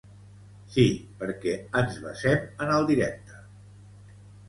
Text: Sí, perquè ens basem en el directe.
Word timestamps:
Sí, 0.75 0.85
perquè 1.19 1.55
ens 1.83 2.01
basem 2.09 2.67
en 2.67 2.75
el 2.79 2.91
directe. 2.91 3.43